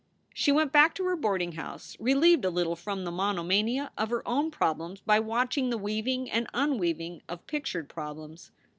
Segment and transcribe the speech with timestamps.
[0.33, 4.27] She went back to her boarding house relieved a little from the monomania of her
[4.27, 8.49] own problems by watching the weaving and unweaving of pictured problems.